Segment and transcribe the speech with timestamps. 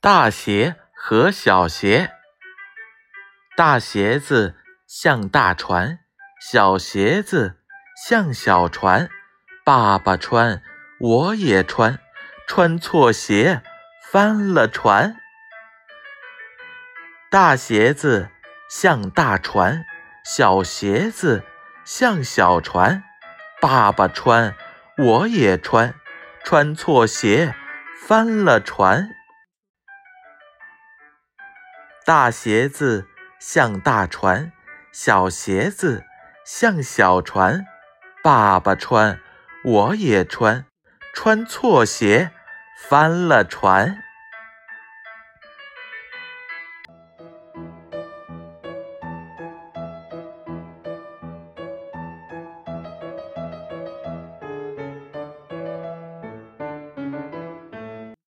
[0.00, 2.12] 大鞋和小鞋，
[3.56, 4.54] 大鞋子
[4.86, 5.98] 像大船，
[6.40, 7.58] 小鞋子
[8.06, 9.08] 像小船。
[9.64, 10.62] 爸爸穿，
[11.00, 11.98] 我也穿，
[12.46, 13.60] 穿错鞋
[14.12, 15.16] 翻了船。
[17.28, 18.28] 大鞋子
[18.70, 19.84] 像大船，
[20.24, 21.42] 小鞋子
[21.84, 23.02] 像小船。
[23.60, 24.54] 爸爸穿，
[24.96, 25.92] 我也穿，
[26.44, 27.52] 穿错鞋
[28.06, 29.10] 翻了船。
[32.08, 33.06] 大鞋子
[33.38, 34.50] 像大船，
[34.92, 36.04] 小鞋子
[36.42, 37.66] 像小船。
[38.24, 39.20] 爸爸穿，
[39.62, 40.64] 我也穿，
[41.12, 42.30] 穿错鞋
[42.88, 44.02] 翻了船。